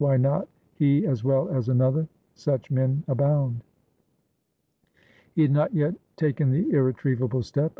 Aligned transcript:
Why 0.01 0.17
not 0.17 0.47
he 0.73 1.05
as 1.05 1.23
well 1.23 1.47
as 1.49 1.69
another? 1.69 2.07
Such 2.33 2.71
men 2.71 3.03
abound. 3.07 3.61
He 5.35 5.43
had 5.43 5.51
not 5.51 5.75
yet 5.75 5.93
taken 6.17 6.49
the 6.49 6.67
irretrievable 6.71 7.43
step. 7.43 7.69